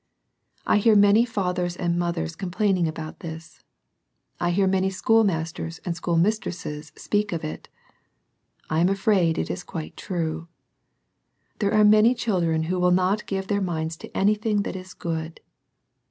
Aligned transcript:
I 0.65 0.77
hear 0.77 0.95
many 0.95 1.25
fathers 1.25 1.75
and 1.75 1.95
mothers 1.99 2.35
complain 2.35 2.75
ing 2.75 2.87
about 2.87 3.19
this. 3.19 3.61
I 4.39 4.49
hear 4.49 4.65
many 4.65 4.89
school 4.89 5.23
masters 5.23 5.77
and 5.85 5.95
school 5.95 6.17
mistresses 6.17 6.91
speak 6.95 7.31
of 7.31 7.43
it. 7.43 7.69
I 8.67 8.79
am 8.79 8.89
afraid 8.89 9.37
it 9.37 9.51
is 9.51 9.63
quite 9.63 9.95
true. 9.95 10.47
There 11.59 11.71
are 11.71 11.83
many 11.85 12.15
children 12.15 12.63
who 12.63 12.79
will 12.79 12.89
not 12.89 13.27
give 13.27 13.45
their 13.45 13.61
minds 13.61 13.95
to 13.97 14.17
anything 14.17 14.63
that 14.63 14.75
is 14.75 14.95
good. 14.95 15.39